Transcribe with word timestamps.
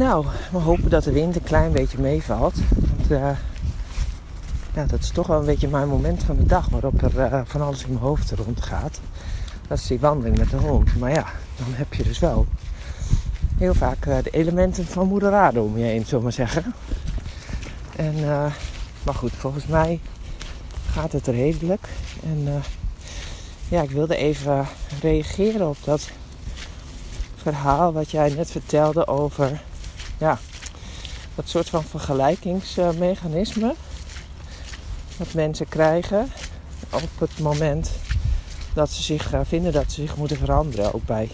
Nou, 0.00 0.26
we 0.50 0.58
hopen 0.58 0.90
dat 0.90 1.04
de 1.04 1.12
wind 1.12 1.36
een 1.36 1.42
klein 1.42 1.72
beetje 1.72 1.98
meevalt. 1.98 2.54
Want 2.96 3.10
uh, 3.10 3.30
ja, 4.74 4.84
dat 4.84 5.00
is 5.00 5.10
toch 5.10 5.26
wel 5.26 5.38
een 5.38 5.44
beetje 5.44 5.68
mijn 5.68 5.88
moment 5.88 6.22
van 6.22 6.36
de 6.36 6.46
dag 6.46 6.68
waarop 6.68 7.02
er 7.02 7.14
uh, 7.32 7.40
van 7.44 7.60
alles 7.60 7.82
in 7.82 7.88
mijn 7.88 8.04
hoofd 8.04 8.30
rondgaat. 8.30 9.00
Dat 9.68 9.78
is 9.78 9.86
die 9.86 10.00
wandeling 10.00 10.38
met 10.38 10.50
de 10.50 10.56
hond. 10.56 10.98
Maar 10.98 11.10
ja, 11.10 11.26
dan 11.56 11.66
heb 11.68 11.94
je 11.94 12.02
dus 12.02 12.18
wel 12.18 12.46
heel 13.56 13.74
vaak 13.74 14.06
uh, 14.06 14.16
de 14.22 14.30
elementen 14.30 14.86
van 14.86 15.08
moeder 15.08 15.32
aarde 15.32 15.60
om 15.60 15.78
je 15.78 15.84
heen, 15.84 16.06
zullen 16.06 16.22
maar 16.22 16.32
zeggen. 16.32 16.74
En, 17.96 18.14
maar 19.02 19.14
goed, 19.14 19.32
volgens 19.32 19.66
mij 19.66 20.00
gaat 20.90 21.12
het 21.12 21.26
redelijk. 21.26 21.88
En 22.22 22.62
ja, 23.68 23.82
ik 23.82 23.90
wilde 23.90 24.16
even 24.16 24.66
reageren 25.00 25.68
op 25.68 25.76
dat 25.84 26.10
verhaal 27.36 27.92
wat 27.92 28.10
jij 28.10 28.28
net 28.28 28.50
vertelde 28.50 29.06
over 29.06 29.60
ja, 30.20 30.38
dat 31.34 31.48
soort 31.48 31.68
van 31.68 31.84
vergelijkingsmechanisme 31.84 33.74
dat 35.16 35.34
mensen 35.34 35.68
krijgen 35.68 36.32
op 36.90 37.10
het 37.18 37.38
moment 37.38 37.90
dat 38.74 38.90
ze 38.90 39.02
zich 39.02 39.34
uh, 39.34 39.40
vinden 39.42 39.72
dat 39.72 39.92
ze 39.92 40.00
zich 40.00 40.16
moeten 40.16 40.36
veranderen. 40.36 40.94
Ook 40.94 41.06
bij 41.06 41.30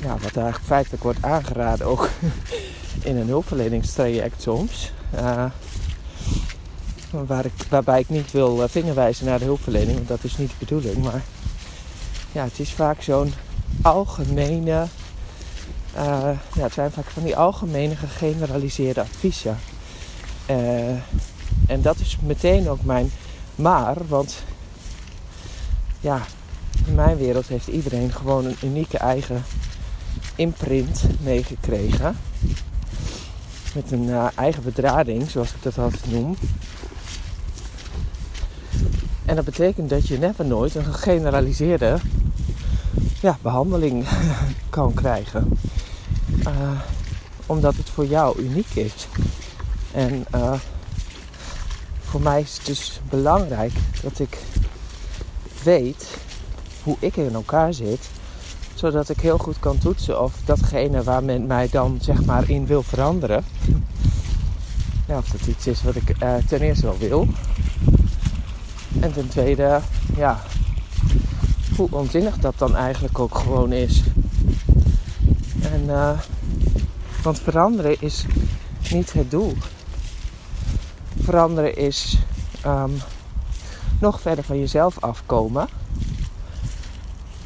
ja, 0.00 0.12
wat 0.12 0.36
eigenlijk 0.36 0.64
feitelijk 0.64 1.02
wordt 1.02 1.22
aangeraden, 1.22 1.86
ook 1.86 2.08
in 3.10 3.16
een 3.16 3.26
hulpverleningstraject 3.26 4.42
soms. 4.42 4.92
Waar 7.10 7.44
ik, 7.44 7.52
waarbij 7.68 8.00
ik 8.00 8.08
niet 8.08 8.30
wil 8.30 8.62
uh, 8.62 8.68
vingerwijzen 8.68 9.26
naar 9.26 9.38
de 9.38 9.44
hulpverlening, 9.44 9.94
want 9.94 10.08
dat 10.08 10.24
is 10.24 10.36
niet 10.36 10.48
de 10.48 10.54
bedoeling. 10.58 10.96
Maar 10.96 11.22
ja, 12.32 12.44
het 12.44 12.58
is 12.58 12.72
vaak 12.72 13.02
zo'n 13.02 13.34
algemene 13.82 14.86
uh, 15.96 16.30
ja, 16.54 16.62
het 16.62 16.72
zijn 16.72 16.90
vaak 16.90 17.10
van 17.10 17.22
die 17.22 17.36
algemene 17.36 17.96
gegeneraliseerde 17.96 19.00
adviezen. 19.00 19.58
Uh, 20.50 20.88
en 21.66 21.82
dat 21.82 21.98
is 21.98 22.18
meteen 22.22 22.68
ook 22.68 22.82
mijn 22.82 23.10
maar, 23.54 23.96
want 24.08 24.42
ja, 26.00 26.20
in 26.86 26.94
mijn 26.94 27.16
wereld 27.16 27.46
heeft 27.46 27.66
iedereen 27.66 28.12
gewoon 28.12 28.44
een 28.44 28.56
unieke 28.62 28.98
eigen 28.98 29.42
imprint 30.34 31.02
meegekregen. 31.20 32.16
Met 33.74 33.92
een 33.92 34.04
uh, 34.04 34.26
eigen 34.34 34.62
bedrading, 34.62 35.30
zoals 35.30 35.52
ik 35.52 35.62
dat 35.62 35.78
altijd 35.78 36.10
noem. 36.10 36.36
En 39.24 39.36
dat 39.36 39.44
betekent 39.44 39.90
dat 39.90 40.08
je 40.08 40.18
never 40.18 40.46
nooit 40.46 40.74
een 40.74 40.84
gegeneraliseerde 40.84 41.96
ja, 43.20 43.38
behandeling 43.42 44.06
kan 44.70 44.94
krijgen. 44.94 45.58
Uh, 46.46 46.80
omdat 47.46 47.76
het 47.76 47.90
voor 47.90 48.06
jou 48.06 48.38
uniek 48.42 48.74
is. 48.74 49.08
En 49.92 50.24
uh, 50.34 50.52
voor 52.00 52.20
mij 52.20 52.40
is 52.40 52.56
het 52.56 52.66
dus 52.66 53.00
belangrijk 53.08 53.72
dat 54.02 54.18
ik 54.18 54.38
weet 55.62 56.16
hoe 56.82 56.96
ik 56.98 57.16
in 57.16 57.34
elkaar 57.34 57.74
zit. 57.74 58.10
Zodat 58.74 59.08
ik 59.08 59.20
heel 59.20 59.38
goed 59.38 59.58
kan 59.58 59.78
toetsen 59.78 60.22
of 60.22 60.34
datgene 60.44 61.02
waar 61.02 61.24
men 61.24 61.46
mij 61.46 61.68
dan 61.70 61.98
zeg 62.00 62.24
maar 62.24 62.50
in 62.50 62.66
wil 62.66 62.82
veranderen. 62.82 63.44
Ja, 65.06 65.18
of 65.18 65.28
dat 65.28 65.46
iets 65.46 65.66
is 65.66 65.82
wat 65.82 65.94
ik 65.94 66.22
uh, 66.22 66.34
ten 66.48 66.60
eerste 66.60 66.86
wel 66.86 66.98
wil. 66.98 67.28
En 69.00 69.12
ten 69.12 69.28
tweede, 69.28 69.80
ja, 70.16 70.40
hoe 71.76 71.88
onzinnig 71.90 72.38
dat 72.38 72.54
dan 72.58 72.76
eigenlijk 72.76 73.18
ook 73.18 73.38
gewoon 73.38 73.72
is. 73.72 74.02
En, 75.62 75.82
uh, 75.86 76.18
want 77.22 77.40
veranderen 77.40 78.00
is 78.00 78.24
niet 78.90 79.12
het 79.12 79.30
doel. 79.30 79.56
Veranderen 81.22 81.76
is 81.76 82.18
um, 82.66 83.00
nog 84.00 84.20
verder 84.20 84.44
van 84.44 84.58
jezelf 84.58 85.00
afkomen. 85.00 85.68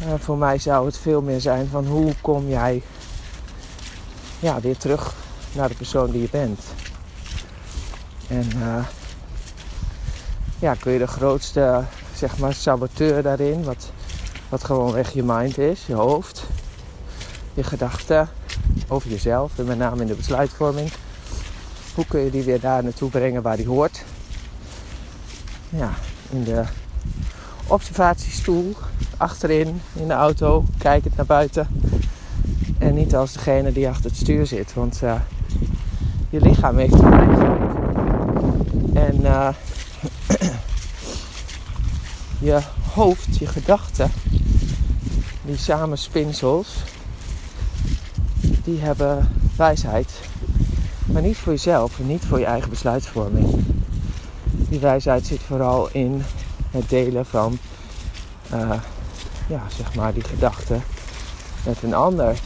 Uh, 0.00 0.12
voor 0.18 0.38
mij 0.38 0.58
zou 0.58 0.86
het 0.86 0.98
veel 0.98 1.22
meer 1.22 1.40
zijn 1.40 1.68
van 1.68 1.86
hoe 1.86 2.14
kom 2.20 2.48
jij 2.48 2.82
ja, 4.38 4.60
weer 4.60 4.76
terug 4.76 5.14
naar 5.52 5.68
de 5.68 5.74
persoon 5.74 6.10
die 6.10 6.20
je 6.20 6.28
bent. 6.30 6.60
En 8.28 8.50
uh, 8.56 8.84
ja, 10.58 10.74
kun 10.74 10.92
je 10.92 10.98
de 10.98 11.06
grootste 11.06 11.84
zeg 12.14 12.38
maar, 12.38 12.54
saboteur 12.54 13.22
daarin, 13.22 13.64
wat, 13.64 13.90
wat 14.48 14.64
gewoon 14.64 14.92
weg 14.92 15.12
je 15.12 15.22
mind 15.22 15.58
is, 15.58 15.86
je 15.86 15.94
hoofd, 15.94 16.46
je 17.54 17.62
gedachten 17.62 18.28
over 18.88 19.10
jezelf 19.10 19.58
en 19.58 19.64
met 19.64 19.78
name 19.78 20.00
in 20.00 20.06
de 20.06 20.14
besluitvorming. 20.14 20.90
Hoe 21.94 22.06
kun 22.06 22.20
je 22.20 22.30
die 22.30 22.42
weer 22.42 22.60
daar 22.60 22.82
naartoe 22.82 23.10
brengen 23.10 23.42
waar 23.42 23.56
die 23.56 23.66
hoort? 23.66 24.04
Ja, 25.68 25.90
in 26.30 26.44
de 26.44 26.64
observatiestoel, 27.66 28.74
achterin 29.16 29.80
in 29.92 30.08
de 30.08 30.14
auto, 30.14 30.64
kijkend 30.78 31.16
naar 31.16 31.26
buiten. 31.26 31.68
En 32.78 32.94
niet 32.94 33.16
als 33.16 33.32
degene 33.32 33.72
die 33.72 33.88
achter 33.88 34.10
het 34.10 34.16
stuur 34.16 34.46
zit, 34.46 34.74
want 34.74 35.00
uh, 35.02 35.14
je 36.30 36.40
lichaam 36.40 36.76
heeft 36.76 36.92
een. 36.92 37.12
En 38.94 39.20
uh, 39.20 39.48
je 42.48 42.60
hoofd, 42.94 43.38
je 43.38 43.46
gedachten, 43.46 44.10
die 45.42 45.56
samenspinsels, 45.56 46.82
die 48.64 48.80
hebben 48.80 49.32
wijsheid. 49.56 50.20
Maar 51.06 51.22
niet 51.22 51.36
voor 51.36 51.52
jezelf 51.52 51.98
en 51.98 52.06
niet 52.06 52.24
voor 52.24 52.38
je 52.38 52.44
eigen 52.44 52.70
besluitvorming. 52.70 53.64
Die 54.50 54.80
wijsheid 54.80 55.26
zit 55.26 55.40
vooral 55.40 55.88
in 55.92 56.22
het 56.70 56.88
delen 56.88 57.26
van, 57.26 57.58
uh, 58.54 58.70
ja, 59.48 59.62
zeg 59.76 59.94
maar, 59.94 60.12
die 60.12 60.24
gedachten 60.24 60.82
met 61.64 61.82
een 61.82 61.94
ander. 61.94 62.40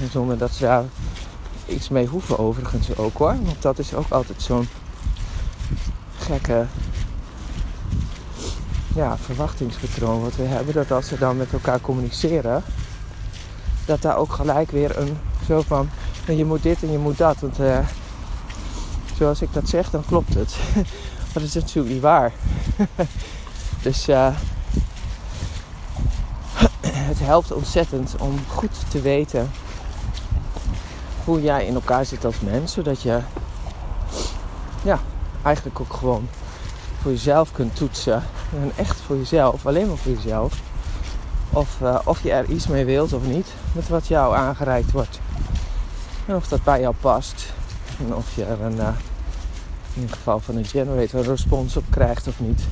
En 0.00 0.10
zonder 0.10 0.38
dat 0.38 0.50
ze 0.50 0.62
daar 0.62 0.84
iets 1.66 1.88
mee 1.88 2.06
hoeven, 2.06 2.38
overigens 2.38 2.96
ook 2.96 3.16
hoor. 3.16 3.36
Want 3.42 3.62
dat 3.62 3.78
is 3.78 3.94
ook 3.94 4.10
altijd 4.10 4.42
zo'n 4.42 4.68
gekke 6.18 6.66
ja, 8.94 9.16
verwachtingspatroon 9.18 10.22
wat 10.22 10.36
we 10.36 10.42
hebben. 10.42 10.74
Dat 10.74 10.90
als 10.90 11.08
ze 11.08 11.18
dan 11.18 11.36
met 11.36 11.52
elkaar 11.52 11.80
communiceren, 11.80 12.62
dat 13.84 14.02
daar 14.02 14.16
ook 14.16 14.32
gelijk 14.32 14.70
weer 14.70 14.98
een 14.98 15.16
zo 15.46 15.62
van, 15.66 15.88
je 16.26 16.44
moet 16.44 16.62
dit 16.62 16.82
en 16.82 16.92
je 16.92 16.98
moet 16.98 17.18
dat. 17.18 17.40
Want 17.40 17.60
uh, 17.60 17.78
zoals 19.16 19.42
ik 19.42 19.52
dat 19.52 19.68
zeg, 19.68 19.90
dan 19.90 20.04
klopt 20.06 20.34
het. 20.34 20.56
maar 20.74 21.32
dat 21.32 21.42
is 21.42 21.54
natuurlijk 21.54 21.94
niet 21.94 22.02
waar. 22.02 22.32
dus 23.82 24.08
uh, 24.08 24.34
het 27.10 27.18
helpt 27.18 27.52
ontzettend 27.52 28.14
om 28.18 28.38
goed 28.48 28.90
te 28.90 29.00
weten 29.00 29.50
hoe 31.24 31.42
jij 31.42 31.66
in 31.66 31.74
elkaar 31.74 32.04
zit 32.04 32.24
als 32.24 32.40
mens. 32.40 32.72
Zodat 32.72 33.02
je 33.02 33.20
ja, 34.82 35.00
eigenlijk 35.42 35.80
ook 35.80 35.92
gewoon 35.92 36.28
voor 37.02 37.10
jezelf 37.10 37.52
kunt 37.52 37.76
toetsen. 37.76 38.22
En 38.52 38.72
echt 38.76 39.00
voor 39.00 39.16
jezelf, 39.16 39.66
alleen 39.66 39.88
maar 39.88 39.96
voor 39.96 40.12
jezelf. 40.12 40.60
Of, 41.50 41.80
uh, 41.82 41.98
of 42.04 42.22
je 42.22 42.32
er 42.32 42.50
iets 42.50 42.66
mee 42.66 42.84
wilt 42.84 43.12
of 43.12 43.22
niet 43.22 43.46
met 43.72 43.88
wat 43.88 44.06
jou 44.06 44.36
aangereikt 44.36 44.90
wordt. 44.90 45.20
En 46.26 46.34
of 46.34 46.48
dat 46.48 46.64
bij 46.64 46.80
jou 46.80 46.94
past. 47.00 47.52
En 47.98 48.14
of 48.14 48.34
je 48.34 48.44
er 48.44 48.60
een, 48.60 48.76
uh, 48.76 48.88
in 49.94 50.08
geval 50.08 50.40
van 50.40 50.56
een 50.56 50.64
generator 50.64 51.20
een 51.20 51.26
respons 51.26 51.76
op 51.76 51.84
krijgt 51.90 52.28
of 52.28 52.40
niet. 52.40 52.62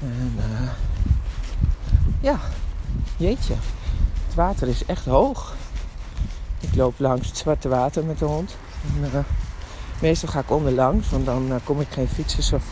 En 0.00 0.34
uh, 0.36 0.68
ja, 2.20 2.38
jeetje. 3.16 3.54
Het 4.26 4.34
water 4.34 4.68
is 4.68 4.84
echt 4.84 5.04
hoog. 5.04 5.54
Ik 6.60 6.74
loop 6.74 6.94
langs 6.96 7.26
het 7.26 7.36
zwarte 7.36 7.68
water 7.68 8.04
met 8.04 8.18
de 8.18 8.24
hond. 8.24 8.56
Meestal 10.00 10.28
ga 10.28 10.40
ik 10.40 10.50
onderlangs, 10.50 11.10
want 11.10 11.24
dan 11.24 11.60
kom 11.64 11.80
ik 11.80 11.88
geen 11.90 12.08
fietsers 12.08 12.52
of 12.52 12.64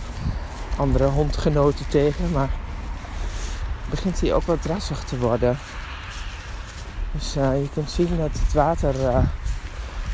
andere 0.76 1.05
hondgenoten 1.05 1.88
tegen. 1.88 2.31
Maar 2.32 2.50
begint 3.94 4.20
hij 4.20 4.35
ook 4.35 4.43
wat 4.43 4.62
drassig 4.62 5.05
te 5.05 5.19
worden. 5.19 5.56
Dus 7.12 7.37
uh, 7.37 7.61
je 7.61 7.69
kunt 7.75 7.91
zien 7.91 8.17
dat 8.17 8.31
het 8.32 8.52
water 8.52 8.94
uh, 9.00 9.19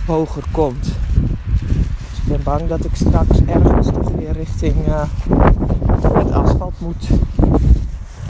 hoger 0.06 0.42
komt. 0.50 0.84
Dus 0.84 2.18
ik 2.22 2.24
ben 2.24 2.42
bang 2.42 2.68
dat 2.68 2.84
ik 2.84 2.94
straks 2.94 3.38
ergens 3.46 3.86
toch 3.86 4.10
weer 4.10 4.32
richting 4.32 4.86
uh, 4.86 5.02
het 6.12 6.30
asfalt 6.30 6.80
moet. 6.80 7.08